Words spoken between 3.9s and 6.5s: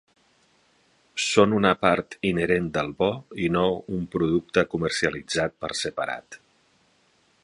un producte comercialitzat per separat.